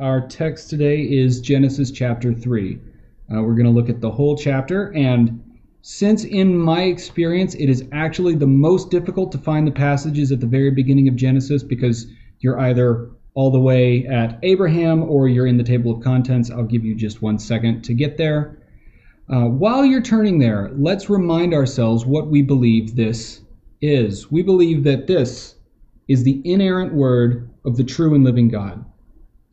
[0.00, 2.76] Our text today is Genesis chapter 3.
[3.30, 5.44] Uh, we're going to look at the whole chapter, and
[5.82, 10.40] since in my experience it is actually the most difficult to find the passages at
[10.40, 12.06] the very beginning of Genesis because
[12.38, 16.64] you're either all the way at Abraham or you're in the table of contents, I'll
[16.64, 18.56] give you just one second to get there.
[19.28, 23.42] Uh, while you're turning there, let's remind ourselves what we believe this
[23.82, 24.32] is.
[24.32, 25.56] We believe that this
[26.08, 28.82] is the inerrant word of the true and living God.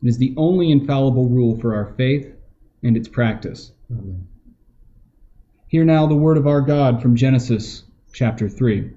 [0.02, 2.32] It is the only infallible rule for our faith
[2.82, 3.72] and its practice.
[3.90, 4.26] Amen.
[5.66, 8.90] Hear now the word of our God from Genesis chapter 3.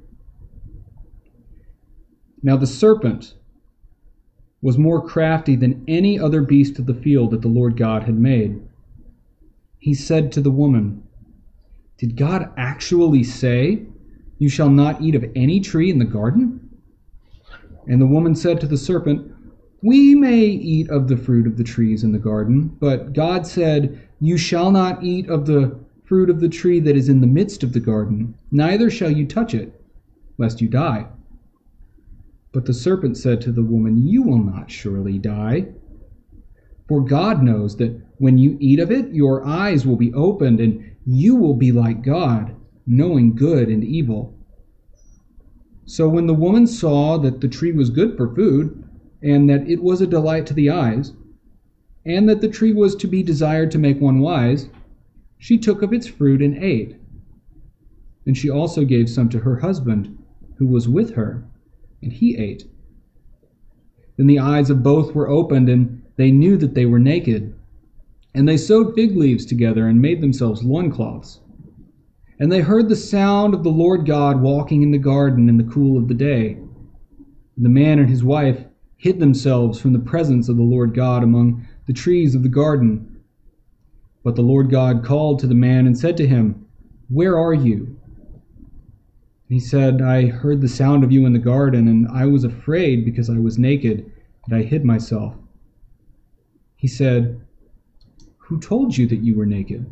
[2.43, 3.35] Now the serpent
[4.61, 8.17] was more crafty than any other beast of the field that the Lord God had
[8.17, 8.61] made.
[9.79, 11.03] He said to the woman,
[11.97, 13.85] Did God actually say,
[14.37, 16.69] You shall not eat of any tree in the garden?
[17.87, 19.33] And the woman said to the serpent,
[19.81, 24.07] we may eat of the fruit of the trees in the garden, but God said,
[24.19, 27.63] You shall not eat of the fruit of the tree that is in the midst
[27.63, 29.81] of the garden, neither shall you touch it,
[30.37, 31.07] lest you die.
[32.51, 35.67] But the serpent said to the woman, You will not surely die.
[36.87, 40.83] For God knows that when you eat of it, your eyes will be opened, and
[41.05, 42.53] you will be like God,
[42.85, 44.37] knowing good and evil.
[45.85, 48.80] So when the woman saw that the tree was good for food,
[49.21, 51.13] and that it was a delight to the eyes,
[52.05, 54.69] and that the tree was to be desired to make one wise,
[55.37, 56.95] she took of its fruit and ate.
[58.25, 60.17] And she also gave some to her husband,
[60.57, 61.43] who was with her,
[62.01, 62.65] and he ate.
[64.17, 67.53] Then the eyes of both were opened, and they knew that they were naked.
[68.33, 71.39] And they sewed fig leaves together and made themselves loincloths.
[72.39, 75.63] And they heard the sound of the Lord God walking in the garden in the
[75.63, 76.57] cool of the day.
[77.57, 78.65] The man and his wife
[79.01, 83.19] hid themselves from the presence of the Lord God among the trees of the garden.
[84.23, 86.67] But the Lord God called to the man and said to him,
[87.09, 87.97] Where are you?
[89.49, 93.03] he said, I heard the sound of you in the garden, and I was afraid
[93.03, 94.09] because I was naked,
[94.45, 95.33] and I hid myself.
[96.75, 97.41] He said,
[98.37, 99.91] Who told you that you were naked?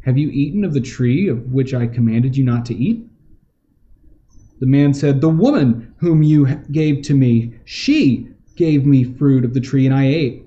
[0.00, 3.06] Have you eaten of the tree of which I commanded you not to eat?
[4.58, 9.54] The man said, The woman whom you gave to me, she gave me fruit of
[9.54, 10.44] the tree, and I ate.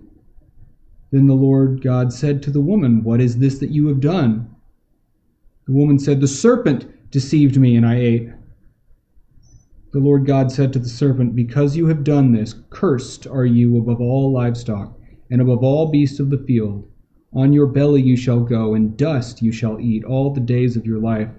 [1.11, 4.55] Then the Lord God said to the woman, What is this that you have done?
[5.65, 8.29] The woman said, The serpent deceived me, and I ate.
[9.93, 13.77] The Lord God said to the serpent, Because you have done this, cursed are you
[13.77, 14.95] above all livestock,
[15.31, 16.87] and above all beasts of the field.
[17.33, 20.85] On your belly you shall go, and dust you shall eat all the days of
[20.85, 21.29] your life.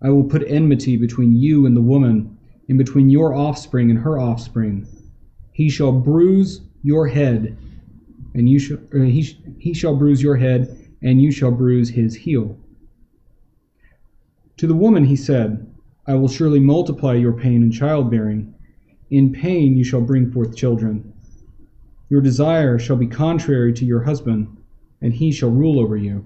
[0.00, 2.38] I will put enmity between you and the woman,
[2.70, 4.86] and between your offspring and her offspring.
[5.52, 7.58] He shall bruise your head,
[8.32, 12.14] and you shall uh, he, he shall bruise your head, and you shall bruise his
[12.14, 12.56] heel.
[14.58, 15.66] To the woman he said,
[16.06, 18.54] I will surely multiply your pain in childbearing.
[19.10, 21.12] In pain you shall bring forth children.
[22.08, 24.46] Your desire shall be contrary to your husband,
[25.02, 26.24] and he shall rule over you.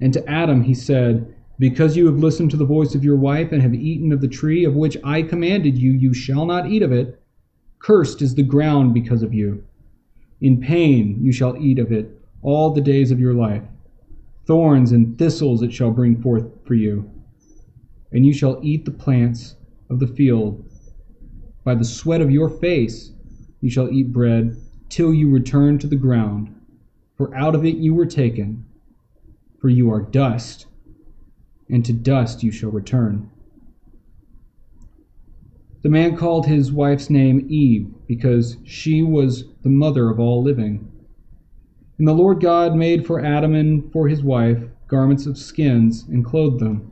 [0.00, 3.50] And to Adam he said, because you have listened to the voice of your wife
[3.50, 6.82] and have eaten of the tree of which I commanded you, you shall not eat
[6.82, 7.20] of it.
[7.80, 9.64] Cursed is the ground because of you.
[10.40, 13.64] In pain you shall eat of it all the days of your life.
[14.46, 17.10] Thorns and thistles it shall bring forth for you.
[18.12, 19.56] And you shall eat the plants
[19.90, 20.64] of the field.
[21.64, 23.10] By the sweat of your face
[23.60, 24.56] you shall eat bread
[24.88, 26.54] till you return to the ground.
[27.16, 28.64] For out of it you were taken,
[29.60, 30.67] for you are dust
[31.70, 33.30] and to dust you shall return.
[35.82, 40.90] The man called his wife's name Eve, because she was the mother of all living.
[41.98, 46.24] And the Lord God made for Adam and for his wife garments of skins and
[46.24, 46.90] clothed them.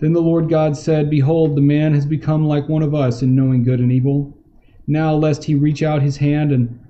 [0.00, 3.34] Then the Lord God said, Behold, the man has become like one of us in
[3.34, 4.36] knowing good and evil.
[4.86, 6.80] Now, lest he reach out his hand and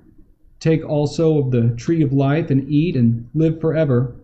[0.59, 4.15] take also of the tree of life and eat and live forever.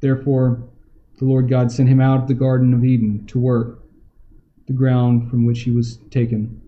[0.00, 0.67] Therefore,
[1.18, 3.82] the Lord God sent him out of the Garden of Eden to work
[4.66, 6.60] the ground from which he was taken.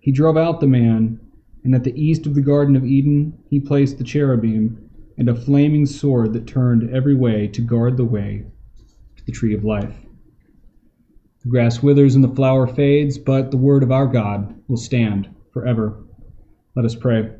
[0.00, 1.20] He drove out the man,
[1.62, 5.34] and at the east of the Garden of Eden he placed the cherubim and a
[5.34, 8.44] flaming sword that turned every way to guard the way
[9.16, 9.94] to the tree of life.
[11.42, 15.28] The grass withers and the flower fades, but the word of our God will stand
[15.52, 16.02] forever.
[16.74, 17.30] Let us pray.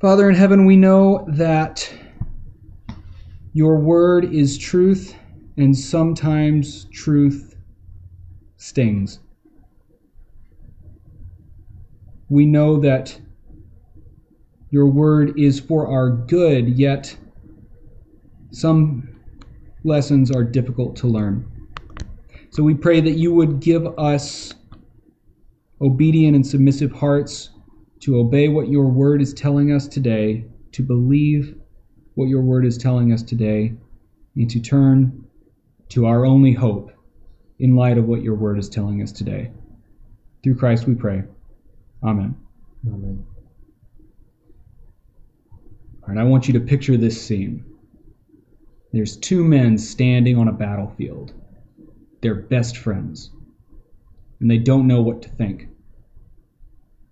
[0.00, 1.90] Father in heaven, we know that
[3.52, 5.14] your word is truth,
[5.56, 7.56] and sometimes truth
[8.56, 9.20] stings.
[12.30, 13.20] we know that
[14.70, 17.14] your word is for our good, yet
[18.52, 19.08] some
[19.84, 21.44] lessons are difficult to learn.
[22.50, 24.54] So we pray that you would give us
[25.80, 27.50] obedient and submissive hearts
[28.00, 31.56] to obey what your word is telling us today, to believe
[32.20, 33.72] what your word is telling us today,
[34.36, 35.24] and to turn
[35.88, 36.92] to our only hope
[37.58, 39.50] in light of what your word is telling us today.
[40.42, 41.22] Through Christ we pray.
[42.04, 42.36] Amen.
[42.86, 43.24] Amen.
[46.02, 47.64] All right, I want you to picture this scene.
[48.92, 51.32] There's two men standing on a battlefield.
[52.20, 53.30] They're best friends,
[54.40, 55.68] and they don't know what to think.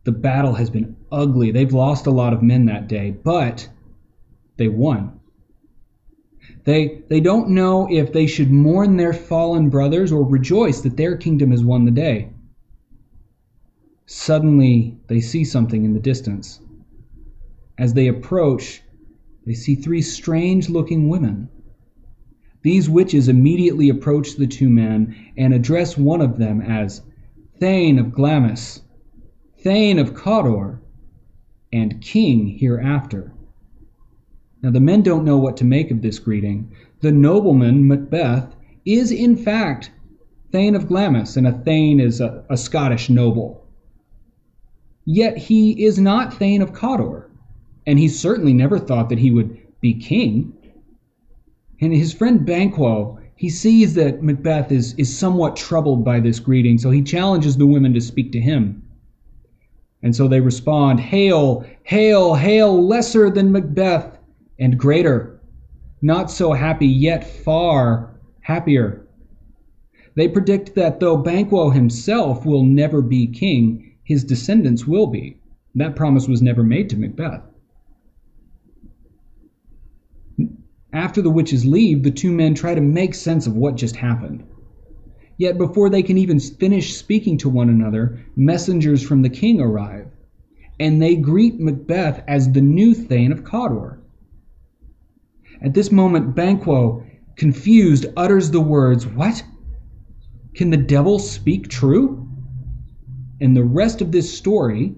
[0.05, 1.51] The battle has been ugly.
[1.51, 3.71] They've lost a lot of men that day, but
[4.59, 5.19] they won.
[6.65, 11.17] They, they don't know if they should mourn their fallen brothers or rejoice that their
[11.17, 12.29] kingdom has won the day.
[14.05, 16.61] Suddenly, they see something in the distance.
[17.79, 18.83] As they approach,
[19.47, 21.49] they see three strange looking women.
[22.63, 27.03] These witches immediately approach the two men and address one of them as
[27.59, 28.83] Thane of Glamis,
[29.59, 30.81] Thane of Cawdor,
[31.73, 33.33] and King hereafter.
[34.63, 36.73] Now, the men don't know what to make of this greeting.
[37.01, 39.91] The nobleman, Macbeth, is in fact
[40.51, 43.65] Thane of Glamis, and a Thane is a, a Scottish noble.
[45.05, 47.31] Yet he is not Thane of Cawdor,
[47.87, 50.53] and he certainly never thought that he would be king.
[51.81, 56.79] And his friend Banquo, he sees that Macbeth is, is somewhat troubled by this greeting,
[56.79, 58.83] so he challenges the women to speak to him.
[60.03, 64.18] And so they respond, Hail, hail, hail, lesser than Macbeth,
[64.59, 65.41] and greater,
[66.03, 69.07] not so happy, yet far happier.
[70.15, 75.37] They predict that though Banquo himself will never be king, his descendants will be.
[75.75, 77.43] That promise was never made to Macbeth.
[80.93, 84.43] After the witches leave, the two men try to make sense of what just happened.
[85.37, 90.09] Yet before they can even finish speaking to one another, messengers from the king arrive,
[90.81, 93.98] and they greet Macbeth as the new Thane of Cawdor.
[95.61, 97.05] At this moment, Banquo,
[97.37, 99.43] confused, utters the words, What?
[100.55, 102.29] Can the devil speak true?
[103.41, 104.95] And the rest of this story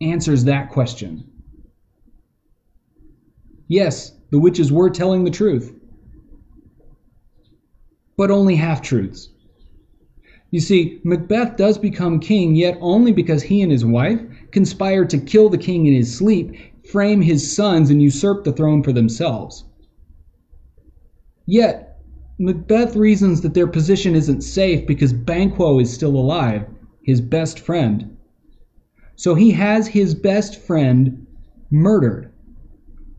[0.00, 1.24] answers that question.
[3.68, 5.74] Yes, the witches were telling the truth,
[8.16, 9.28] but only half truths.
[10.50, 14.20] You see, Macbeth does become king, yet only because he and his wife
[14.50, 16.54] conspire to kill the king in his sleep,
[16.90, 19.64] frame his sons, and usurp the throne for themselves.
[21.46, 22.00] Yet,
[22.38, 26.66] Macbeth reasons that their position isn't safe because Banquo is still alive,
[27.02, 28.16] his best friend.
[29.16, 31.26] So he has his best friend
[31.70, 32.32] murdered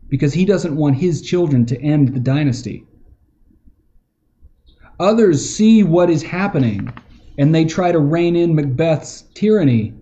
[0.08, 2.84] because he doesn't want his children to end the dynasty.
[5.00, 6.92] Others see what is happening
[7.38, 9.94] and they try to rein in Macbeth's tyranny.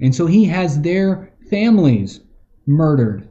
[0.00, 2.20] And so he has their families
[2.66, 3.29] murdered.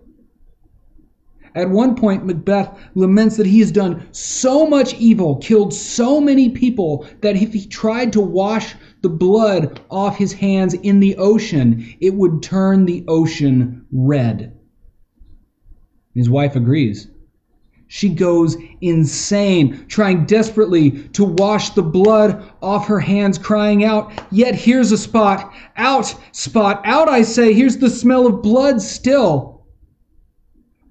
[1.56, 6.50] At one point, Macbeth laments that he has done so much evil, killed so many
[6.50, 11.86] people, that if he tried to wash the blood off his hands in the ocean,
[12.00, 14.56] it would turn the ocean red.
[16.14, 17.08] His wife agrees.
[17.92, 24.54] She goes insane, trying desperately to wash the blood off her hands, crying out, Yet
[24.54, 25.52] here's a spot.
[25.76, 27.52] Out, spot, out, I say.
[27.52, 29.59] Here's the smell of blood still.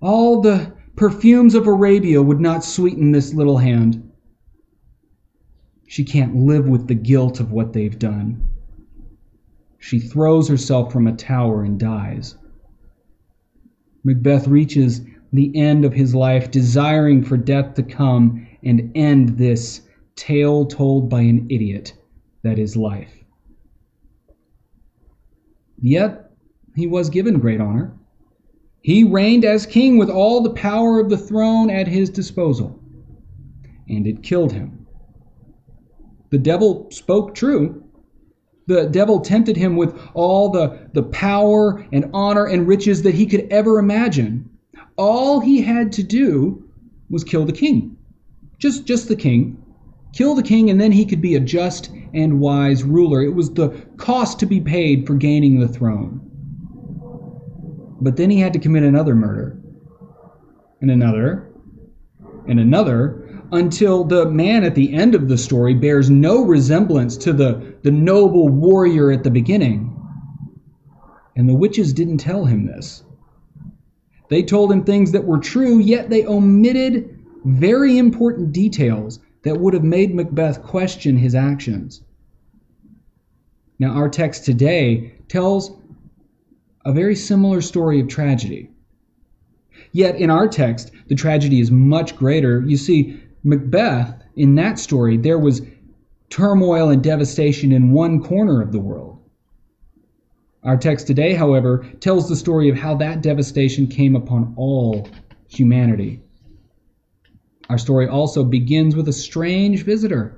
[0.00, 4.10] All the perfumes of Arabia would not sweeten this little hand.
[5.86, 8.48] She can't live with the guilt of what they've done.
[9.78, 12.36] She throws herself from a tower and dies.
[14.04, 15.00] Macbeth reaches
[15.32, 19.82] the end of his life, desiring for death to come and end this
[20.16, 21.94] tale told by an idiot
[22.42, 23.12] that is life.
[25.80, 26.32] Yet
[26.74, 27.97] he was given great honor.
[28.82, 32.78] He reigned as king with all the power of the throne at his disposal,
[33.88, 34.86] and it killed him.
[36.30, 37.82] The devil spoke true.
[38.66, 43.26] The devil tempted him with all the, the power and honor and riches that he
[43.26, 44.48] could ever imagine
[44.98, 46.62] all he had to do
[47.08, 47.96] was kill the king.
[48.58, 49.56] Just, just the king.
[50.12, 53.22] Kill the king, and then he could be a just and wise ruler.
[53.22, 56.27] It was the cost to be paid for gaining the throne.
[58.00, 59.58] But then he had to commit another murder,
[60.80, 61.50] and another,
[62.46, 67.32] and another, until the man at the end of the story bears no resemblance to
[67.32, 69.94] the, the noble warrior at the beginning.
[71.34, 73.02] And the witches didn't tell him this.
[74.28, 79.72] They told him things that were true, yet they omitted very important details that would
[79.72, 82.02] have made Macbeth question his actions.
[83.78, 85.70] Now, our text today tells
[86.88, 88.70] a very similar story of tragedy.
[89.92, 92.62] Yet, in our text, the tragedy is much greater.
[92.62, 95.60] You see, Macbeth, in that story, there was
[96.30, 99.18] turmoil and devastation in one corner of the world.
[100.62, 105.10] Our text today, however, tells the story of how that devastation came upon all
[105.46, 106.22] humanity.
[107.68, 110.37] Our story also begins with a strange visitor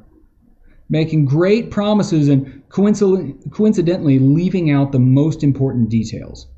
[0.90, 6.48] making great promises and coincidentally leaving out the most important details.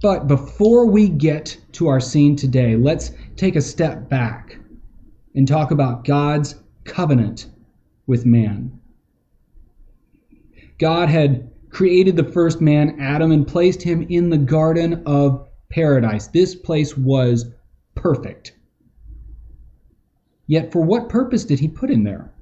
[0.00, 4.58] But before we get to our scene today, let's take a step back
[5.34, 7.46] and talk about God's covenant
[8.06, 8.78] with man.
[10.78, 16.28] God had created the first man, Adam, and placed him in the Garden of Paradise.
[16.28, 17.46] This place was
[17.94, 18.52] perfect.
[20.46, 22.32] Yet for what purpose did he put him there?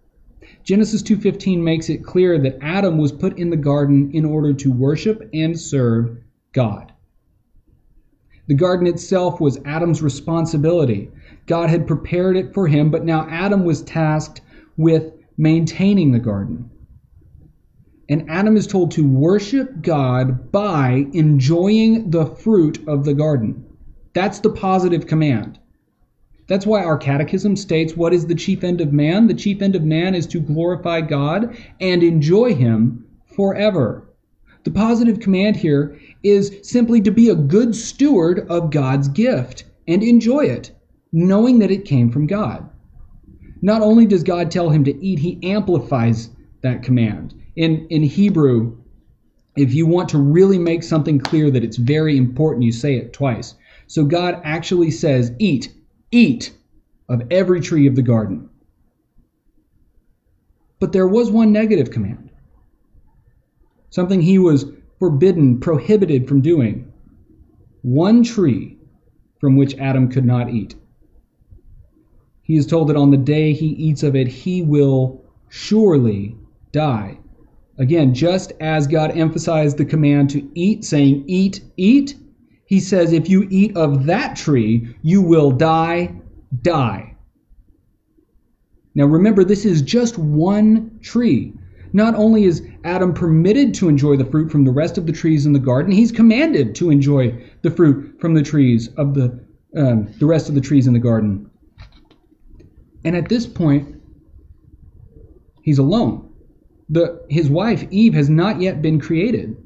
[0.66, 4.72] Genesis 2:15 makes it clear that Adam was put in the garden in order to
[4.72, 6.18] worship and serve
[6.52, 6.92] God.
[8.48, 11.08] The garden itself was Adam's responsibility.
[11.46, 14.40] God had prepared it for him, but now Adam was tasked
[14.76, 16.68] with maintaining the garden.
[18.08, 23.64] And Adam is told to worship God by enjoying the fruit of the garden.
[24.14, 25.60] That's the positive command.
[26.48, 29.26] That's why our catechism states what is the chief end of man?
[29.26, 34.06] The chief end of man is to glorify God and enjoy Him forever.
[34.64, 40.02] The positive command here is simply to be a good steward of God's gift and
[40.02, 40.72] enjoy it,
[41.12, 42.68] knowing that it came from God.
[43.62, 46.30] Not only does God tell him to eat, he amplifies
[46.62, 47.34] that command.
[47.54, 48.76] In, in Hebrew,
[49.56, 53.12] if you want to really make something clear that it's very important, you say it
[53.12, 53.54] twice.
[53.86, 55.72] So God actually says, Eat,
[56.16, 56.56] Eat
[57.10, 58.48] of every tree of the garden.
[60.80, 62.30] But there was one negative command,
[63.90, 64.64] something he was
[64.98, 66.90] forbidden, prohibited from doing.
[67.82, 68.78] One tree
[69.40, 70.74] from which Adam could not eat.
[72.40, 76.34] He is told that on the day he eats of it, he will surely
[76.72, 77.18] die.
[77.76, 82.14] Again, just as God emphasized the command to eat, saying, Eat, eat,
[82.66, 86.14] he says, if you eat of that tree, you will die,
[86.62, 87.14] die.
[88.94, 91.52] Now remember, this is just one tree.
[91.92, 95.46] Not only is Adam permitted to enjoy the fruit from the rest of the trees
[95.46, 97.32] in the garden, he's commanded to enjoy
[97.62, 99.38] the fruit from the trees of the,
[99.76, 101.48] um, the rest of the trees in the garden.
[103.04, 104.00] And at this point,
[105.62, 106.32] he's alone.
[106.88, 109.56] The, his wife, Eve, has not yet been created.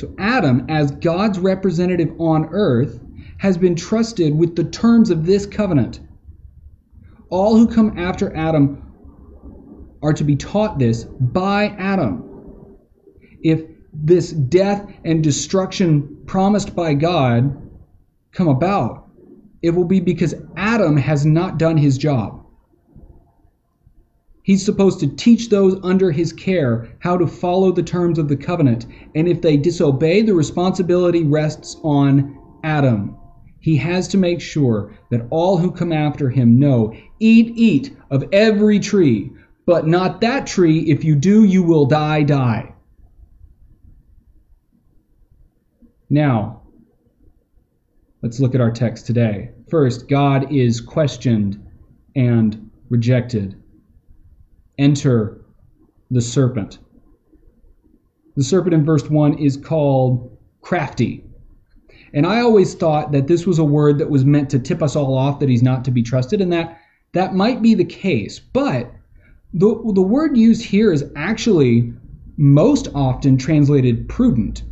[0.00, 2.98] So Adam, as God's representative on earth,
[3.36, 6.00] has been trusted with the terms of this covenant.
[7.28, 8.82] All who come after Adam
[10.02, 12.24] are to be taught this by Adam.
[13.42, 13.60] If
[13.92, 17.60] this death and destruction promised by God
[18.32, 19.06] come about,
[19.60, 22.39] it will be because Adam has not done his job.
[24.42, 28.36] He's supposed to teach those under his care how to follow the terms of the
[28.36, 28.86] covenant.
[29.14, 33.16] And if they disobey, the responsibility rests on Adam.
[33.60, 38.24] He has to make sure that all who come after him know eat, eat of
[38.32, 39.30] every tree,
[39.66, 40.80] but not that tree.
[40.90, 42.72] If you do, you will die, die.
[46.08, 46.62] Now,
[48.22, 49.50] let's look at our text today.
[49.68, 51.64] First, God is questioned
[52.16, 53.54] and rejected
[54.80, 55.40] enter
[56.10, 56.78] the serpent.
[58.36, 61.24] The serpent in verse 1 is called crafty.
[62.12, 64.96] And I always thought that this was a word that was meant to tip us
[64.96, 66.78] all off that he's not to be trusted, and that
[67.12, 68.40] that might be the case.
[68.40, 68.92] But
[69.52, 71.92] the, the word used here is actually
[72.36, 74.62] most often translated prudent.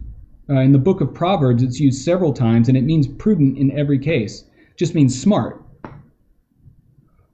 [0.51, 3.71] Uh, in the book of Proverbs, it's used several times, and it means prudent in
[3.79, 4.45] every case.
[4.71, 5.63] It just means smart.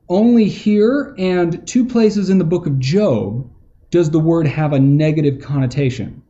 [0.09, 3.51] Only here and two places in the book of Job
[3.91, 6.23] does the word have a negative connotation.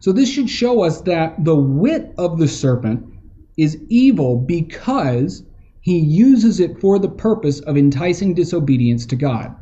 [0.00, 3.06] So this should show us that the wit of the serpent
[3.56, 5.42] is evil because
[5.80, 9.54] he uses it for the purpose of enticing disobedience to God.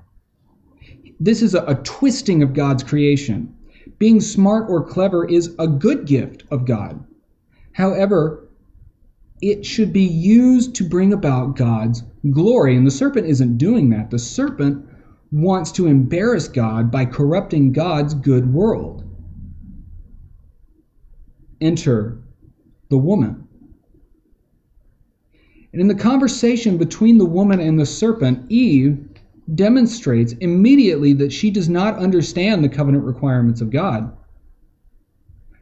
[1.21, 3.55] This is a, a, twisting of God's creation.
[3.99, 7.05] Being smart or clever is a good gift of God.
[7.73, 8.49] However,
[9.41, 12.77] it should be used to bring about God's glory.
[12.77, 14.11] And the serpent isn't doing that.
[14.11, 14.87] The serpent
[15.31, 19.03] wants to embarrass God by corrupting God's good world.
[21.63, 22.19] enter
[22.91, 23.49] the woman.
[25.73, 29.09] And in the conversation between the woman and the serpent, Eve
[29.55, 34.15] demonstrates immediately that she does not understand the covenant requirements of God.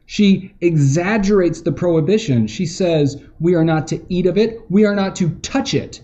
[0.05, 2.47] She exaggerates the prohibition.
[2.47, 6.01] She says, We are not to eat of it, we are not to touch it.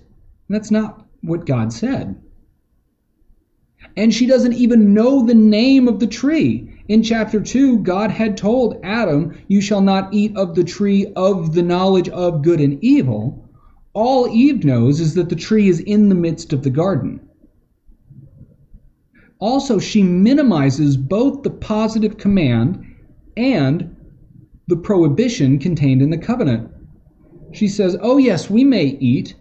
[0.50, 2.22] That's not what God said.
[3.96, 6.70] And she doesn't even know the name of the tree.
[6.88, 11.54] In chapter 2, God had told Adam, You shall not eat of the tree of
[11.54, 13.50] the knowledge of good and evil.
[13.94, 17.20] All Eve knows is that the tree is in the midst of the garden.
[19.39, 22.84] Also, she minimizes both the positive command
[23.36, 23.96] and
[24.68, 26.70] the prohibition contained in the covenant.
[27.51, 29.36] She says, Oh, yes, we may eat,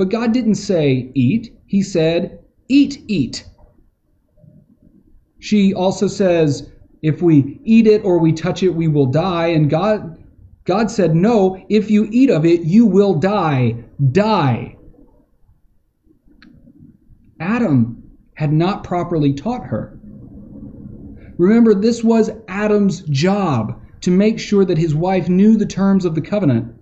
[0.00, 1.54] but God didn't say eat.
[1.66, 3.44] He said, Eat, eat.
[5.40, 6.70] She also says,
[7.02, 9.48] if we eat it or we touch it, we will die.
[9.48, 10.24] And God,
[10.64, 13.84] God said, no, if you eat of it, you will die.
[14.10, 14.74] Die.
[17.38, 18.02] Adam
[18.32, 20.00] had not properly taught her.
[21.36, 26.14] Remember, this was Adam's job to make sure that his wife knew the terms of
[26.14, 26.79] the covenant.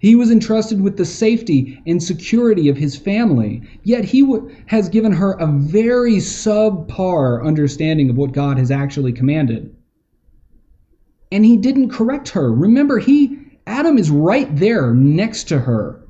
[0.00, 4.88] He was entrusted with the safety and security of his family, yet he w- has
[4.88, 9.70] given her a very subpar understanding of what God has actually commanded.
[11.30, 12.50] And he didn't correct her.
[12.50, 16.02] Remember, he Adam is right there next to her.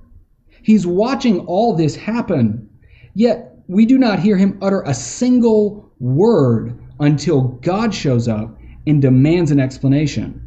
[0.62, 2.68] He's watching all this happen.
[3.14, 8.56] Yet we do not hear him utter a single word until God shows up
[8.86, 10.39] and demands an explanation.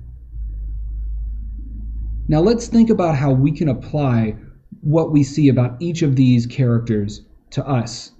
[2.27, 4.35] Now let's think about how we can apply
[4.81, 8.11] what we see about each of these characters to us.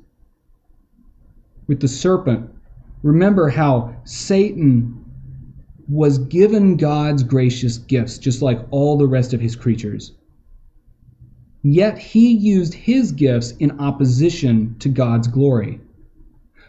[1.68, 2.50] With the serpent,
[3.02, 5.04] remember how Satan
[5.88, 10.14] was given God's gracious gifts, just like all the rest of his creatures.
[11.62, 15.80] Yet he used his gifts in opposition to God's glory.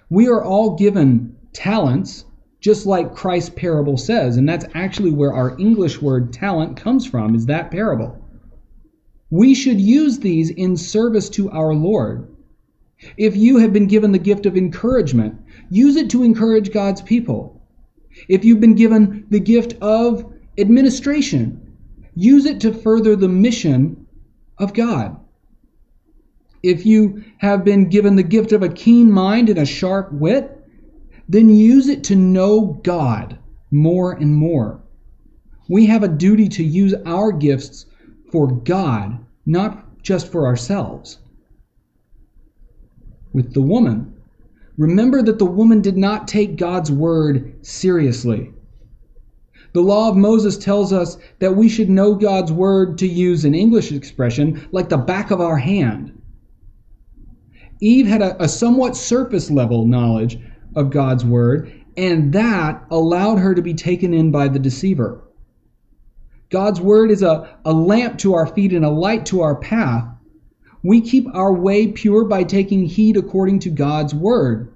[0.09, 2.25] We are all given talents
[2.65, 4.39] just like Christ's parable says.
[4.39, 8.19] And that's actually where our English word talent comes from, is that parable.
[9.29, 12.35] We should use these in service to our Lord.
[13.19, 17.63] If you have been given the gift of encouragement, use it to encourage God's people.
[18.31, 21.77] If you've been given the gift of administration,
[22.15, 24.07] use it to further the mission
[24.57, 25.21] of God.
[26.63, 30.64] If you have been given the gift of a keen mind and a sharp wit,
[31.29, 33.39] then use it to know God
[33.71, 34.83] more and more.
[35.69, 37.87] We have a duty to use our gifts
[38.31, 41.19] for God, not just for ourselves.
[43.33, 44.13] With the woman,
[44.77, 48.53] remember that the woman did not take God's word seriously.
[49.73, 53.55] The law of Moses tells us that we should know God's word, to use an
[53.55, 56.13] English expression, like the back of our hand.
[57.81, 60.39] Eve had a, a somewhat surface level knowledge
[60.75, 65.23] of God's word, and that allowed her to be taken in by the deceiver.
[66.51, 70.07] God's word is a, a lamp to our feet and a light to our path.
[70.83, 74.69] We keep our way pure by taking heed according to God's word.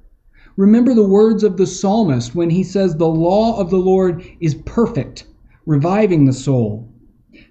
[0.57, 4.55] Remember the words of the psalmist when he says, The law of the Lord is
[4.55, 5.25] perfect,
[5.67, 6.89] reviving the soul.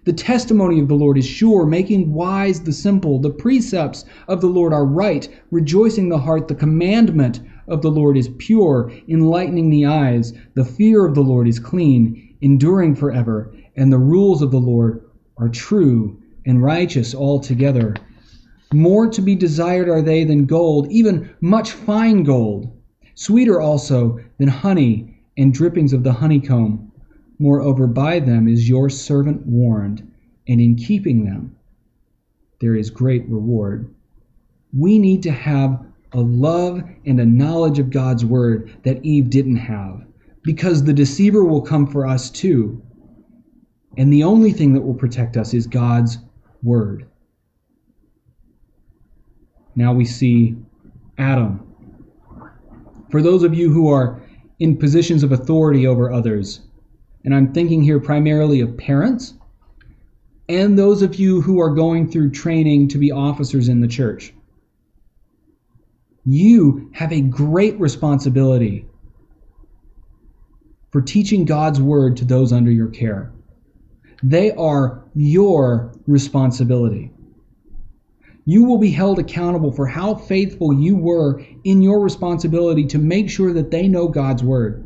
[0.04, 3.20] The testimony of the Lord is sure, making wise the simple.
[3.20, 6.50] The precepts of the Lord are right, rejoicing the heart.
[6.50, 10.34] The commandment of the Lord is pure, enlightening the eyes.
[10.56, 13.54] The fear of the Lord is clean, enduring forever.
[13.76, 15.04] And the rules of the Lord
[15.38, 17.96] are true and righteous altogether.
[18.74, 22.72] More to be desired are they than gold, even much fine gold,
[23.16, 26.92] sweeter also than honey and drippings of the honeycomb.
[27.40, 30.12] Moreover, by them is your servant warned,
[30.48, 31.56] and in keeping them
[32.60, 33.94] there is great reward.
[34.76, 39.58] We need to have a love and a knowledge of God's word that Eve didn't
[39.58, 40.06] have.
[40.43, 42.82] Because the deceiver will come for us too.
[43.98, 46.20] And the only thing that will protect us is God's
[46.63, 47.08] word.
[49.76, 50.56] Now we see
[51.17, 51.63] Adam.
[53.12, 54.22] For those of you who are
[54.60, 56.62] in positions of authority over others,
[57.26, 59.34] and I'm thinking here primarily of parents,
[60.50, 64.34] and those of you who are going through training to be officers in the church
[66.28, 68.86] you have a great responsibility
[70.92, 73.32] for teaching God's word to those under your care.
[74.22, 77.12] They are your responsibility.
[78.44, 83.30] You will be held accountable for how faithful you were in your responsibility to make
[83.30, 84.86] sure that they know God's word.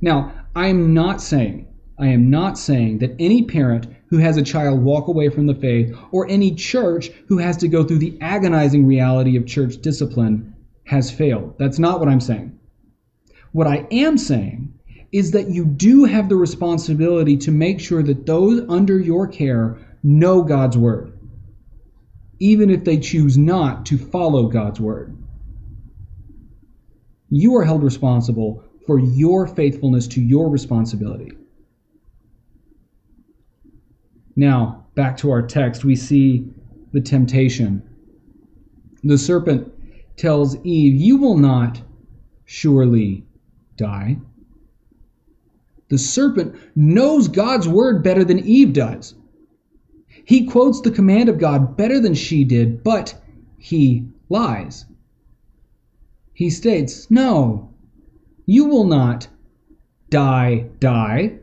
[0.00, 4.80] Now, I'm not saying I am not saying that any parent who has a child
[4.80, 8.86] walk away from the faith or any church who has to go through the agonizing
[8.86, 11.52] reality of church discipline has failed.
[11.58, 12.56] That's not what I'm saying.
[13.50, 14.72] What I am saying
[15.10, 19.78] is that you do have the responsibility to make sure that those under your care
[20.04, 21.18] know God's word,
[22.38, 25.16] even if they choose not to follow God's word.
[27.30, 31.32] You are held responsible for your faithfulness to your responsibility.
[34.36, 36.48] Now, back to our text, we see
[36.92, 37.82] the temptation.
[39.02, 39.72] The serpent
[40.16, 41.82] tells Eve, You will not
[42.44, 43.24] surely
[43.76, 44.18] die.
[45.88, 49.14] The serpent knows God's word better than Eve does.
[50.24, 53.14] He quotes the command of God better than she did, but
[53.58, 54.86] he lies.
[56.32, 57.74] He states, No,
[58.46, 59.28] you will not
[60.10, 61.38] die, die.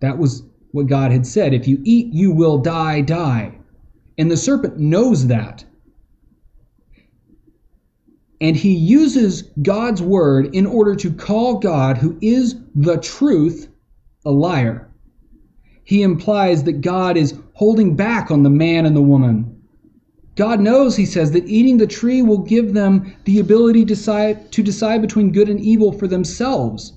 [0.00, 0.42] That was
[0.76, 1.54] what God had said.
[1.54, 3.58] If you eat, you will die, die.
[4.18, 5.64] And the serpent knows that.
[8.40, 13.68] And he uses God's word in order to call God, who is the truth,
[14.26, 14.88] a liar.
[15.84, 19.62] He implies that God is holding back on the man and the woman.
[20.34, 24.52] God knows, he says, that eating the tree will give them the ability to decide,
[24.52, 26.92] to decide between good and evil for themselves.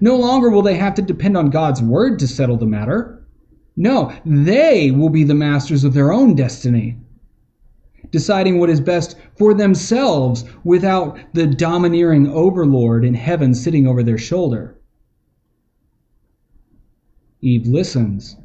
[0.00, 3.24] No longer will they have to depend on God's word to settle the matter.
[3.76, 6.96] No, they will be the masters of their own destiny
[8.12, 14.18] deciding what is best for themselves without the domineering overlord in heaven sitting over their
[14.18, 14.78] shoulder.
[17.40, 18.36] Eve listens,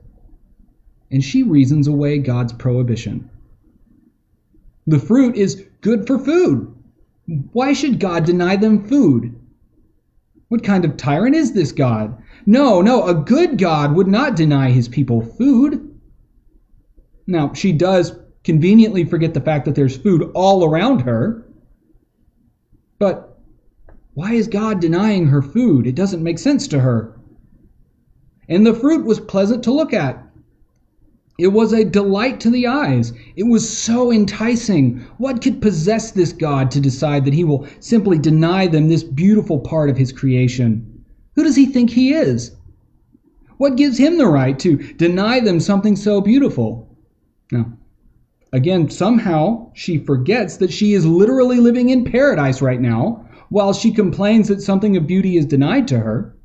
[1.12, 3.30] and she reasons away God's prohibition.
[4.88, 6.74] The fruit is good for food.
[7.52, 9.36] Why should God deny them food?
[10.50, 12.22] What kind of tyrant is this God?
[12.46, 16.00] No, no, a good God would not deny his people food.
[17.28, 21.46] Now, she does conveniently forget the fact that there's food all around her.
[22.98, 23.38] But
[24.14, 25.86] why is God denying her food?
[25.86, 27.20] It doesn't make sense to her.
[28.48, 30.27] And the fruit was pleasant to look at.
[31.38, 33.14] It was a delight to the eyes.
[33.36, 35.00] It was so enticing.
[35.18, 39.60] What could possess this God to decide that he will simply deny them this beautiful
[39.60, 41.04] part of his creation?
[41.36, 42.52] Who does he think he is?
[43.58, 46.96] What gives him the right to deny them something so beautiful?
[47.52, 47.78] Now,
[48.54, 53.92] Again, somehow she forgets that she is literally living in paradise right now while she
[53.92, 56.36] complains that something of beauty is denied to her.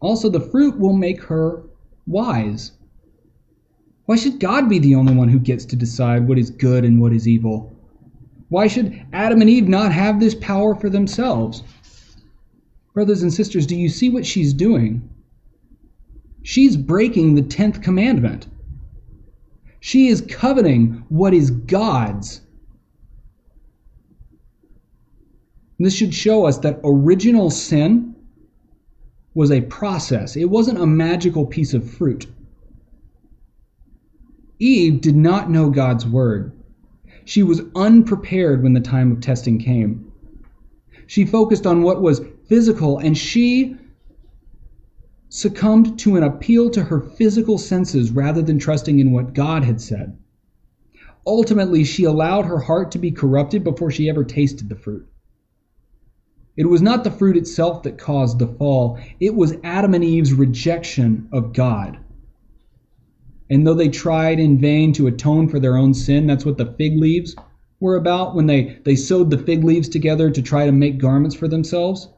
[0.00, 1.69] Also, the fruit will make her
[2.10, 2.72] wise.
[4.06, 7.00] Why should God be the only one who gets to decide what is good and
[7.00, 7.72] what is evil?
[8.48, 11.62] Why should Adam and Eve not have this power for themselves?
[12.92, 15.08] Brothers and sisters, do you see what she's doing?
[16.42, 18.48] She's breaking the 10th commandment.
[19.78, 22.40] She is coveting what is God's.
[25.78, 28.14] This should show us that original sin
[29.34, 32.26] was a process, it wasn't a magical piece of fruit.
[34.58, 36.52] Eve did not know God's word.
[37.24, 40.12] She was unprepared when the time of testing came.
[41.06, 43.76] She focused on what was physical, and she
[45.28, 49.80] succumbed to an appeal to her physical senses rather than trusting in what God had
[49.80, 50.18] said.
[51.26, 55.09] Ultimately, she allowed her heart to be corrupted before she ever tasted the fruit.
[56.60, 60.34] It was not the fruit itself that caused the fall, it was Adam and Eve's
[60.34, 61.96] rejection of God.
[63.48, 66.74] And though they tried in vain to atone for their own sin, that's what the
[66.76, 67.34] fig leaves
[67.80, 71.34] were about when they, they sewed the fig leaves together to try to make garments
[71.34, 72.10] for themselves.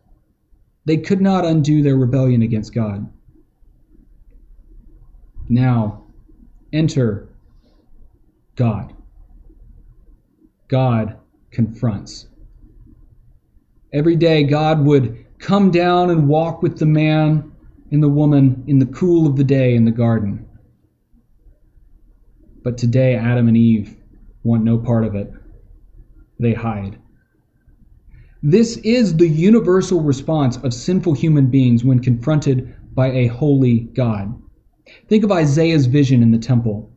[0.86, 3.08] They could not undo their rebellion against God.
[5.48, 6.02] Now,
[6.72, 7.28] enter
[8.56, 8.92] God.
[10.66, 11.16] God
[11.52, 12.26] confronts.
[13.92, 17.52] Every day, God would come down and walk with the man
[17.90, 20.46] and the woman in the cool of the day in the garden.
[22.64, 23.96] But today, Adam and Eve
[24.44, 25.30] want no part of it.
[26.40, 26.98] They hide.
[28.42, 34.34] This is the universal response of sinful human beings when confronted by a holy God.
[35.08, 36.90] Think of Isaiah's vision in the temple.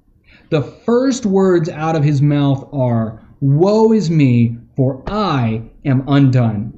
[0.50, 6.74] The first words out of his mouth are, Woe is me, for I am undone.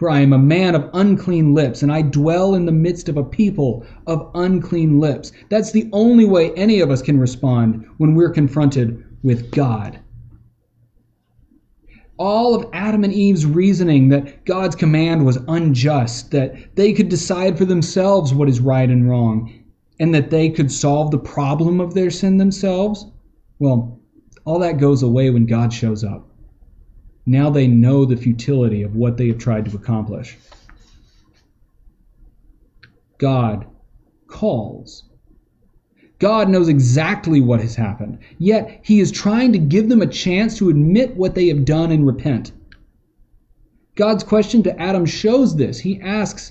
[0.00, 3.18] For I am a man of unclean lips, and I dwell in the midst of
[3.18, 5.30] a people of unclean lips.
[5.50, 10.00] That's the only way any of us can respond when we're confronted with God.
[12.16, 17.58] all of Adam and Eve's reasoning that God's command was unjust, that they could decide
[17.58, 19.52] for themselves what is right and wrong,
[19.98, 23.06] and that they could solve the problem of their sin themselves,
[23.58, 24.00] well,
[24.46, 26.29] all that goes away when God shows up.
[27.30, 30.36] Now they know the futility of what they have tried to accomplish.
[33.18, 33.66] God
[34.26, 35.04] calls.
[36.18, 40.58] God knows exactly what has happened, yet He is trying to give them a chance
[40.58, 42.50] to admit what they have done and repent.
[43.94, 45.78] God's question to Adam shows this.
[45.78, 46.50] He asks,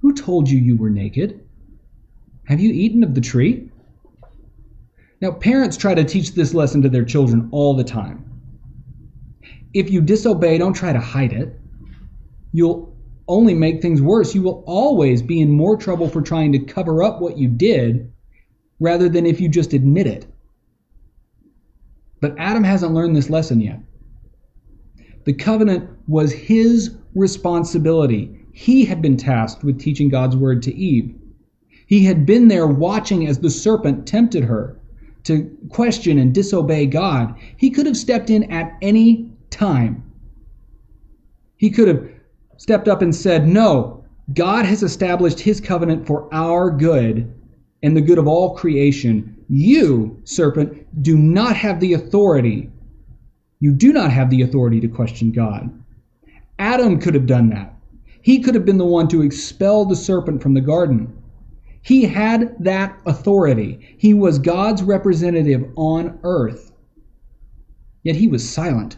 [0.00, 1.38] Who told you you were naked?
[2.44, 3.68] Have you eaten of the tree?
[5.20, 8.35] Now, parents try to teach this lesson to their children all the time.
[9.76, 11.60] If you disobey, don't try to hide it.
[12.50, 12.96] You'll
[13.28, 14.34] only make things worse.
[14.34, 18.10] You will always be in more trouble for trying to cover up what you did
[18.80, 20.26] rather than if you just admit it.
[22.22, 23.80] But Adam hasn't learned this lesson yet.
[25.26, 28.46] The covenant was his responsibility.
[28.54, 31.14] He had been tasked with teaching God's word to Eve.
[31.86, 34.80] He had been there watching as the serpent tempted her
[35.24, 37.34] to question and disobey God.
[37.58, 40.02] He could have stepped in at any time.
[41.56, 42.08] He could have
[42.58, 47.32] stepped up and said, No, God has established his covenant for our good
[47.82, 49.44] and the good of all creation.
[49.48, 52.70] You, serpent, do not have the authority.
[53.60, 55.70] You do not have the authority to question God.
[56.58, 57.74] Adam could have done that.
[58.22, 61.16] He could have been the one to expel the serpent from the garden.
[61.80, 63.94] He had that authority.
[63.98, 66.72] He was God's representative on earth.
[68.02, 68.96] Yet he was silent.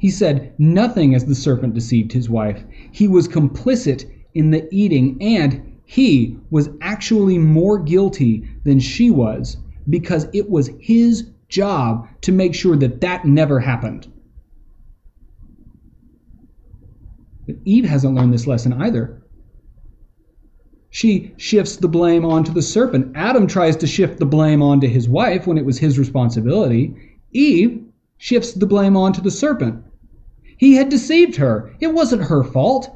[0.00, 2.64] He said nothing as the serpent deceived his wife.
[2.90, 9.58] He was complicit in the eating, and he was actually more guilty than she was
[9.90, 14.08] because it was his job to make sure that that never happened.
[17.46, 19.22] But Eve hasn't learned this lesson either.
[20.88, 23.12] She shifts the blame onto the serpent.
[23.14, 26.94] Adam tries to shift the blame onto his wife when it was his responsibility.
[27.32, 27.84] Eve
[28.16, 29.84] shifts the blame onto the serpent.
[30.60, 31.70] He had deceived her.
[31.80, 32.94] It wasn't her fault.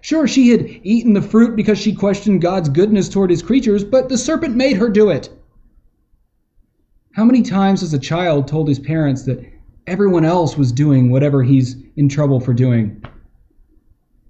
[0.00, 4.08] Sure, she had eaten the fruit because she questioned God's goodness toward his creatures, but
[4.08, 5.30] the serpent made her do it.
[7.12, 9.48] How many times has a child told his parents that
[9.86, 13.00] everyone else was doing whatever he's in trouble for doing?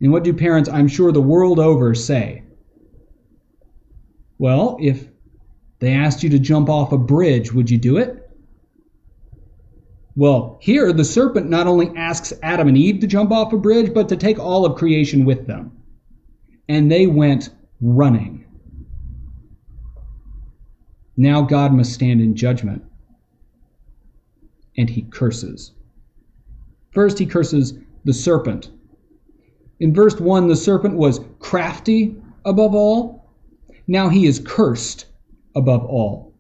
[0.03, 2.43] And what do parents, I'm sure the world over, say?
[4.37, 5.09] Well, if
[5.79, 8.24] they asked you to jump off a bridge, would you do it?
[10.17, 13.93] Well, here the serpent not only asks Adam and Eve to jump off a bridge,
[13.93, 15.73] but to take all of creation with them.
[16.69, 17.51] And they went
[17.81, 18.45] running.
[21.17, 22.85] Now God must stand in judgment.
[24.77, 25.73] And he curses.
[26.93, 27.75] First, he curses
[28.05, 28.71] the serpent.
[29.81, 33.31] In verse 1, the serpent was crafty above all.
[33.87, 35.07] Now he is cursed
[35.57, 36.34] above all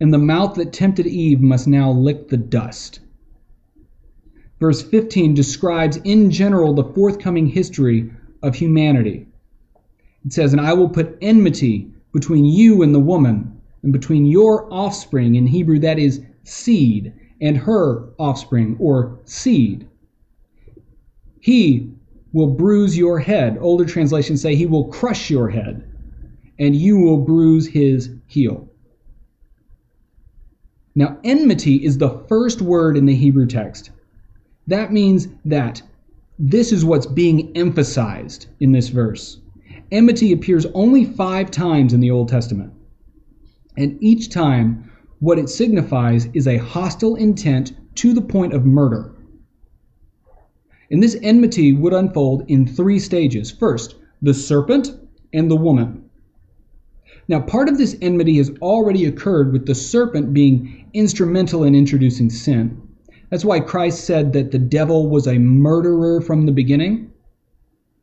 [0.00, 3.00] and the mouth that tempted Eve must now lick the dust.
[4.58, 8.10] Verse 15 describes in general the forthcoming history
[8.42, 9.26] of humanity.
[10.24, 14.72] It says, And I will put enmity between you and the woman, and between your
[14.72, 19.86] offspring, in Hebrew that is seed, and her offspring, or seed.
[21.40, 21.90] He
[22.32, 23.56] will bruise your head.
[23.60, 25.88] Older translations say he will crush your head,
[26.58, 28.69] and you will bruise his heel.
[30.94, 33.90] Now, enmity is the first word in the Hebrew text.
[34.66, 35.82] That means that
[36.38, 39.38] this is what's being emphasized in this verse.
[39.92, 42.72] Enmity appears only five times in the Old Testament.
[43.76, 49.14] And each time, what it signifies is a hostile intent to the point of murder.
[50.90, 53.50] And this enmity would unfold in three stages.
[53.50, 54.92] First, the serpent
[55.32, 56.09] and the woman.
[57.30, 62.28] Now, part of this enmity has already occurred with the serpent being instrumental in introducing
[62.28, 62.82] sin.
[63.28, 67.12] That's why Christ said that the devil was a murderer from the beginning.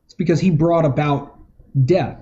[0.06, 1.38] It's because he brought about
[1.86, 2.18] death.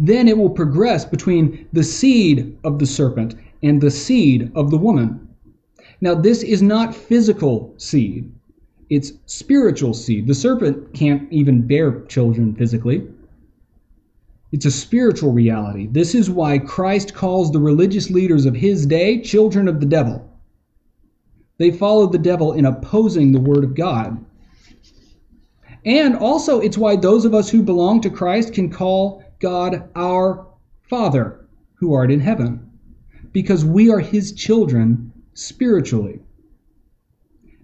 [0.00, 4.78] Then it will progress between the seed of the serpent and the seed of the
[4.78, 5.28] woman.
[6.00, 8.32] Now, this is not physical seed,
[8.90, 10.26] it's spiritual seed.
[10.26, 13.06] The serpent can't even bear children physically.
[14.52, 15.88] It's a spiritual reality.
[15.90, 20.30] This is why Christ calls the religious leaders of his day children of the devil.
[21.58, 24.22] They followed the devil in opposing the word of God.
[25.84, 30.46] And also, it's why those of us who belong to Christ can call God our
[30.88, 32.70] Father who art in heaven,
[33.32, 36.20] because we are his children spiritually.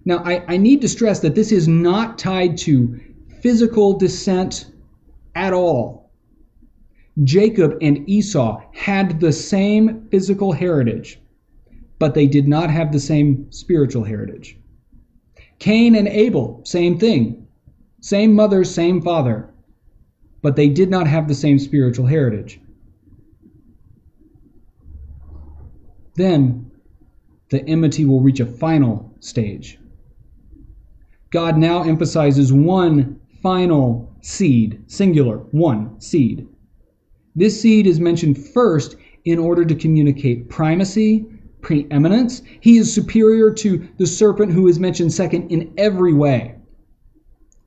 [0.05, 2.99] Now, I, I need to stress that this is not tied to
[3.41, 4.65] physical descent
[5.35, 5.98] at all.
[7.23, 11.19] Jacob and Esau had the same physical heritage,
[11.97, 14.57] but they did not have the same spiritual heritage.
[15.59, 17.45] Cain and Abel, same thing.
[18.01, 19.49] Same mother, same father,
[20.41, 22.61] but they did not have the same spiritual heritage.
[26.15, 26.71] Then
[27.49, 29.77] the enmity will reach a final stage.
[31.31, 36.47] God now emphasizes one final seed, singular, one seed.
[37.39, 41.25] This seed is mentioned first in order to communicate primacy,
[41.61, 42.41] preeminence.
[42.59, 46.55] He is superior to the serpent who is mentioned second in every way.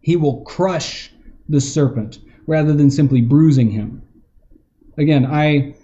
[0.02, 1.10] He will crush
[1.48, 4.02] the serpent rather than simply bruising him.
[4.98, 5.74] Again, I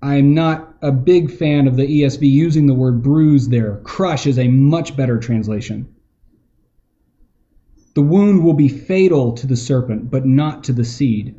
[0.00, 3.80] I'm not a big fan of the ESV using the word bruise there.
[3.82, 5.88] Crush is a much better translation.
[7.94, 11.34] The wound will be fatal to the serpent, but not to the seed.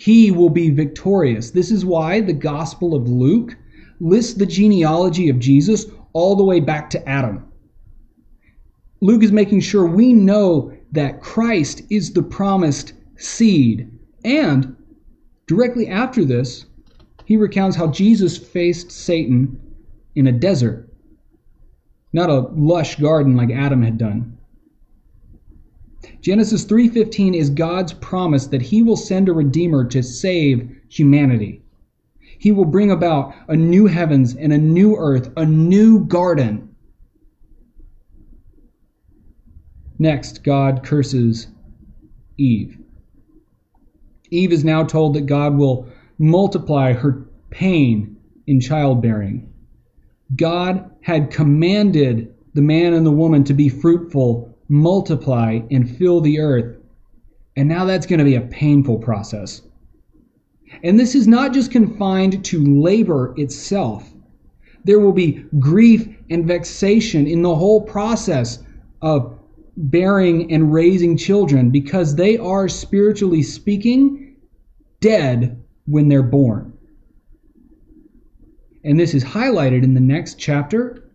[0.00, 1.50] He will be victorious.
[1.50, 3.58] This is why the Gospel of Luke
[4.00, 5.84] lists the genealogy of Jesus
[6.14, 7.44] all the way back to Adam.
[9.02, 13.92] Luke is making sure we know that Christ is the promised seed.
[14.24, 14.74] And
[15.46, 16.64] directly after this,
[17.26, 19.60] he recounts how Jesus faced Satan
[20.14, 20.88] in a desert,
[22.14, 24.38] not a lush garden like Adam had done.
[26.20, 31.62] Genesis 3:15 is God's promise that he will send a redeemer to save humanity.
[32.38, 36.68] He will bring about a new heavens and a new earth, a new garden.
[39.98, 41.48] Next, God curses
[42.36, 42.78] Eve.
[44.30, 45.86] Eve is now told that God will
[46.18, 49.48] multiply her pain in childbearing.
[50.36, 56.40] God had commanded the man and the woman to be fruitful multiply, and fill the
[56.40, 56.76] earth.
[57.56, 59.62] And now that's going to be a painful process.
[60.84, 64.10] And this is not just confined to labor itself.
[64.84, 68.62] There will be grief and vexation in the whole process
[69.02, 69.36] of
[69.76, 74.36] bearing and raising children because they are, spiritually speaking,
[75.00, 76.72] dead when they're born.
[78.84, 81.10] And this is highlighted in the next chapter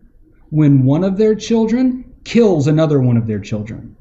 [0.50, 3.96] when one of their children kills another one of their children.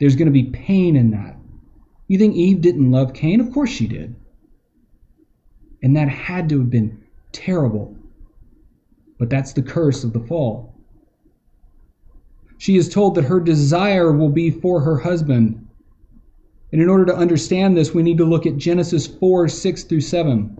[0.00, 1.36] There's going to be pain in that.
[2.06, 3.42] You think Eve didn't love Cain?
[3.42, 4.16] Of course she did.
[5.82, 6.98] And that had to have been
[7.30, 7.94] terrible.
[9.18, 10.74] But that's the curse of the fall.
[12.56, 15.68] She is told that her desire will be for her husband.
[16.72, 20.00] And in order to understand this, we need to look at Genesis 4 6 through
[20.00, 20.56] 7,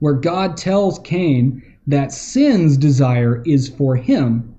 [0.00, 4.54] where God tells Cain that sin's desire is for him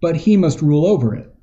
[0.00, 1.34] but he must rule over it.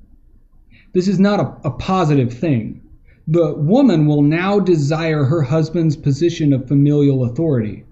[0.92, 2.82] This is not a, a positive thing.
[3.26, 7.84] The woman will now desire her husband's position of familial authority.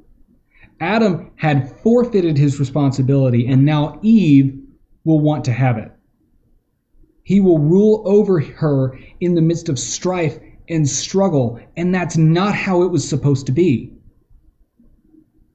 [0.80, 4.58] Adam had forfeited his responsibility, and now Eve
[5.04, 5.92] will want to have it.
[7.24, 12.54] He will rule over her in the midst of strife and struggle, and that's not
[12.54, 13.92] how it was supposed to be.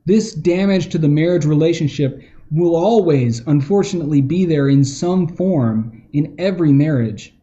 [0.05, 6.35] This damage to the marriage relationship will always, unfortunately, be there in some form in
[6.39, 7.33] every marriage.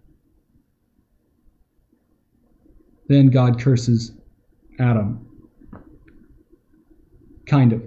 [3.09, 4.13] Then God curses
[4.81, 5.27] Adam.
[7.47, 7.83] Kind of.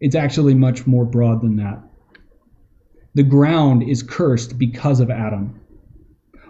[0.00, 1.80] It's actually much more broad than that.
[3.14, 5.60] The ground is cursed because of Adam.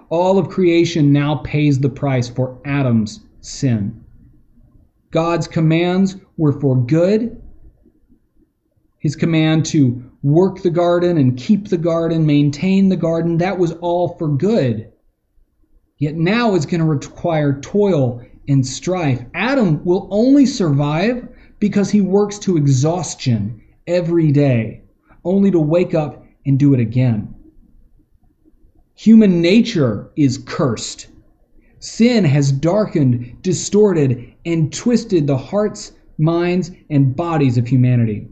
[0.08, 4.02] All of creation now pays the price for Adam's sin.
[5.10, 7.42] God's commands were for good
[9.02, 13.72] his command to work the garden and keep the garden, maintain the garden, that was
[13.80, 14.92] all for good.
[15.98, 19.20] Yet now it's going to require toil and strife.
[19.34, 21.26] Adam will only survive
[21.58, 24.82] because he works to exhaustion every day,
[25.24, 27.34] only to wake up and do it again.
[28.94, 31.08] Human nature is cursed.
[31.80, 38.28] Sin has darkened, distorted, and twisted the hearts, minds, and bodies of humanity.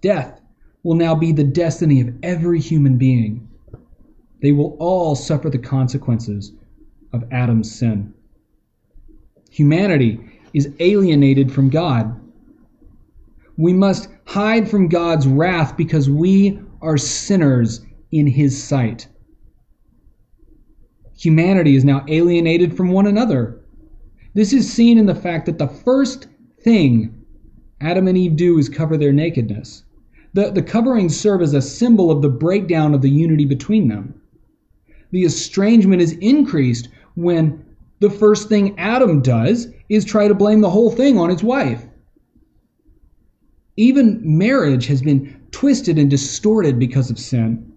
[0.00, 0.40] Death
[0.82, 3.48] will now be the destiny of every human being.
[4.42, 6.52] They will all suffer the consequences
[7.12, 8.12] of Adam's sin.
[9.50, 10.20] Humanity
[10.52, 12.20] is alienated from God.
[13.56, 17.80] We must hide from God's wrath because we are sinners
[18.12, 19.08] in His sight.
[21.18, 23.64] Humanity is now alienated from one another.
[24.34, 26.28] This is seen in the fact that the first
[26.60, 27.24] thing
[27.80, 29.84] Adam and Eve do is cover their nakedness.
[30.36, 34.20] The, the coverings serve as a symbol of the breakdown of the unity between them.
[35.10, 37.64] The estrangement is increased when
[38.00, 41.86] the first thing Adam does is try to blame the whole thing on his wife.
[43.78, 47.72] Even marriage has been twisted and distorted because of sin.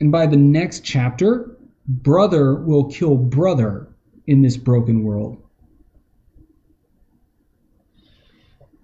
[0.00, 1.54] And by the next chapter,
[1.86, 3.94] brother will kill brother
[4.26, 5.36] in this broken world.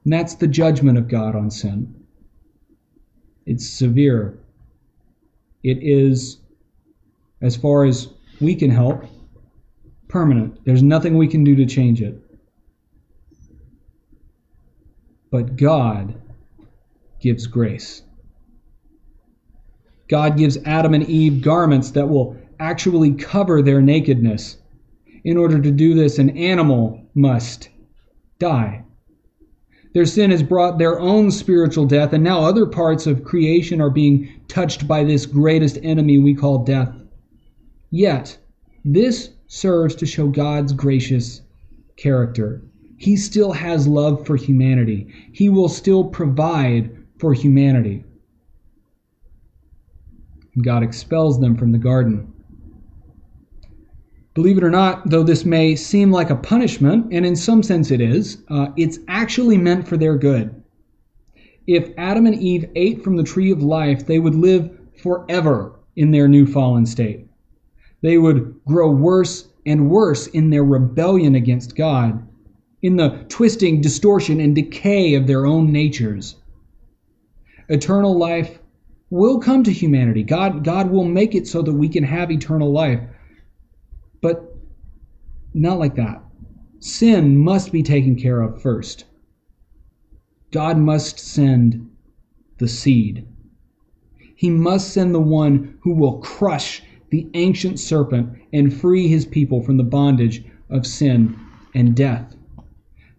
[0.04, 1.99] And that's the judgment of God on sin.
[3.46, 4.38] It's severe.
[5.62, 6.38] It is,
[7.42, 8.08] as far as
[8.40, 9.04] we can help,
[10.08, 10.64] permanent.
[10.64, 12.20] There's nothing we can do to change it.
[15.30, 16.20] But God
[17.20, 18.02] gives grace.
[20.08, 24.58] God gives Adam and Eve garments that will actually cover their nakedness.
[25.24, 27.68] In order to do this, an animal must
[28.38, 28.84] die.
[29.92, 33.90] Their sin has brought their own spiritual death, and now other parts of creation are
[33.90, 36.94] being touched by this greatest enemy we call death.
[37.90, 38.38] Yet,
[38.84, 41.42] this serves to show God's gracious
[41.96, 42.62] character.
[42.96, 48.04] He still has love for humanity, He will still provide for humanity.
[50.62, 52.32] God expels them from the garden.
[54.40, 57.90] Believe it or not, though this may seem like a punishment, and in some sense
[57.90, 60.62] it is, uh, it's actually meant for their good.
[61.66, 66.10] If Adam and Eve ate from the tree of life, they would live forever in
[66.10, 67.26] their new fallen state.
[68.00, 72.26] They would grow worse and worse in their rebellion against God,
[72.80, 76.36] in the twisting, distortion, and decay of their own natures.
[77.68, 78.58] Eternal life
[79.10, 80.22] will come to humanity.
[80.22, 83.00] God, God will make it so that we can have eternal life.
[85.54, 86.22] Not like that.
[86.78, 89.04] Sin must be taken care of first.
[90.50, 91.90] God must send
[92.58, 93.26] the seed.
[94.34, 99.62] He must send the one who will crush the ancient serpent and free his people
[99.62, 101.38] from the bondage of sin
[101.74, 102.34] and death.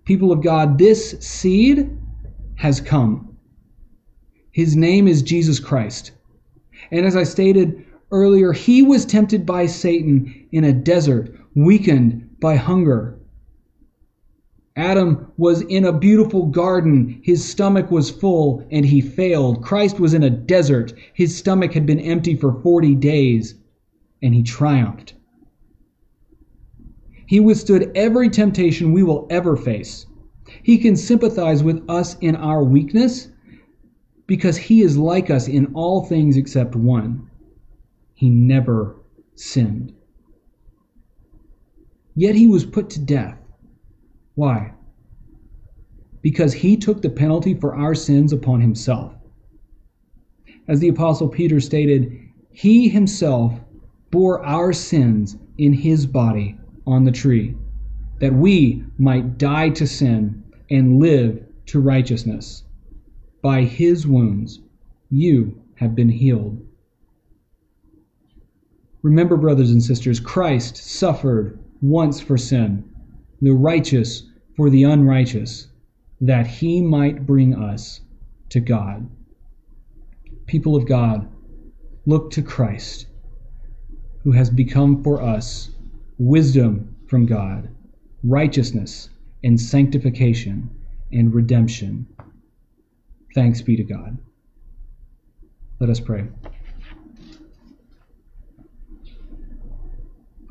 [0.05, 1.95] People of God, this seed
[2.55, 3.37] has come.
[4.51, 6.11] His name is Jesus Christ.
[6.91, 12.55] And as I stated earlier, he was tempted by Satan in a desert, weakened by
[12.55, 13.17] hunger.
[14.75, 17.19] Adam was in a beautiful garden.
[17.23, 19.61] His stomach was full and he failed.
[19.61, 20.93] Christ was in a desert.
[21.13, 23.55] His stomach had been empty for 40 days
[24.21, 25.13] and he triumphed.
[27.27, 30.05] He withstood every temptation we will ever face.
[30.63, 33.29] He can sympathize with us in our weakness
[34.27, 37.29] because he is like us in all things except one.
[38.13, 38.95] He never
[39.35, 39.93] sinned.
[42.15, 43.37] Yet he was put to death.
[44.35, 44.73] Why?
[46.21, 49.13] Because he took the penalty for our sins upon himself.
[50.67, 52.17] As the Apostle Peter stated,
[52.51, 53.59] he himself
[54.11, 57.55] bore our sins in his body on the tree,
[58.19, 62.63] that we might die to sin and live to righteousness.
[63.41, 64.59] By his wounds
[65.09, 66.61] you have been healed.
[69.01, 72.83] Remember, brothers and sisters, Christ suffered once for sin,
[73.41, 74.23] the righteous
[74.55, 75.67] for the unrighteous,
[76.19, 78.01] that he might bring us
[78.49, 79.09] to God.
[80.45, 81.27] People of God,
[82.05, 83.07] look to Christ
[84.23, 85.71] who has become for us
[86.17, 87.69] wisdom from God,
[88.23, 89.09] righteousness
[89.43, 90.69] and sanctification
[91.11, 92.05] and redemption.
[93.33, 94.17] Thanks be to God.
[95.79, 96.27] Let us pray.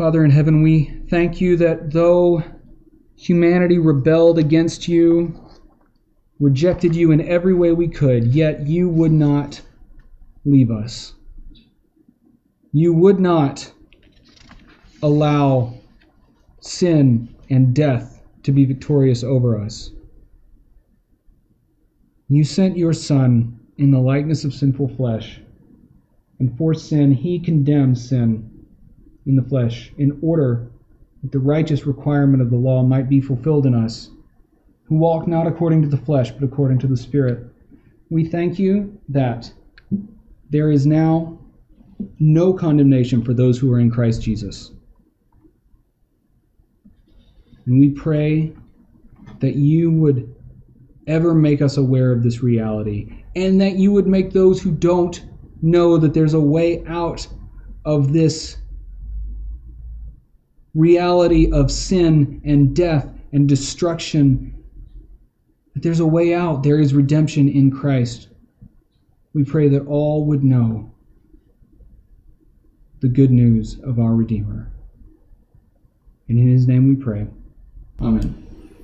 [0.00, 2.42] Father in heaven, we thank you that though
[3.16, 5.38] humanity rebelled against you,
[6.38, 9.60] rejected you in every way we could, yet you would not
[10.46, 11.12] leave us
[12.72, 13.72] you would not
[15.02, 15.74] allow
[16.60, 19.90] sin and death to be victorious over us.
[22.28, 25.40] You sent your Son in the likeness of sinful flesh,
[26.38, 28.49] and for sin he condemned sin
[29.26, 30.70] in the flesh, in order
[31.22, 34.10] that the righteous requirement of the law might be fulfilled in us,
[34.84, 37.44] who walk not according to the flesh, but according to the Spirit.
[38.08, 39.52] We thank you that
[40.50, 41.38] there is now
[42.18, 44.72] no condemnation for those who are in Christ Jesus.
[47.66, 48.52] And we pray
[49.40, 50.34] that you would
[51.06, 55.24] ever make us aware of this reality and that you would make those who don't
[55.62, 57.26] know that there's a way out
[57.84, 58.56] of this
[60.74, 64.54] reality of sin and death and destruction
[65.72, 68.28] But there's a way out there is redemption in Christ
[69.32, 70.90] we pray that all would know
[73.00, 74.70] the good news of our Redeemer.
[76.28, 77.26] And in his name we pray.
[78.00, 78.49] Amen.